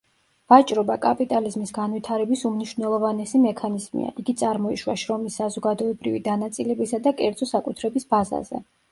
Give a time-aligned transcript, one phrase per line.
[0.51, 8.63] ვაჭრობა კაპიტალიზმის განვითარების უმნიშვნელოვანესი მექანიზმია, იგი წარმოიშვა შრომის საზოგადოებრივი დანაწილებისა და კერძო საკუთრების ბაზაზე.